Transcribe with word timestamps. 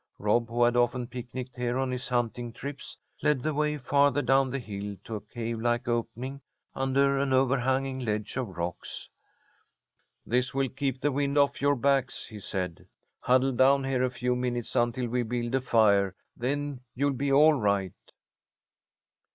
Rob, 0.17 0.49
who 0.49 0.63
had 0.63 0.75
often 0.75 1.05
picnicked 1.05 1.55
here 1.55 1.77
on 1.77 1.91
his 1.91 2.07
hunting 2.09 2.51
trips, 2.51 2.97
led 3.21 3.41
the 3.43 3.53
way 3.53 3.77
farther 3.77 4.23
down 4.23 4.49
the 4.49 4.57
hill 4.57 4.95
to 5.03 5.13
a 5.13 5.21
cavelike 5.21 5.87
opening 5.87 6.41
under 6.73 7.19
an 7.19 7.31
overhanging 7.31 7.99
ledge 7.99 8.35
of 8.35 8.47
rocks. 8.57 9.11
"This 10.25 10.55
will 10.55 10.69
keep 10.69 10.99
the 11.01 11.11
wind 11.11 11.37
off 11.37 11.61
your 11.61 11.75
backs," 11.75 12.25
he 12.25 12.39
said. 12.39 12.87
"Huddle 13.19 13.51
down 13.51 13.83
here 13.83 14.03
a 14.03 14.09
few 14.09 14.35
minutes 14.35 14.75
until 14.75 15.07
we 15.07 15.21
build 15.21 15.53
a 15.53 15.61
fire. 15.61 16.15
Then 16.35 16.81
you'll 16.95 17.13
be 17.13 17.31
all 17.31 17.53
right." 17.53 17.93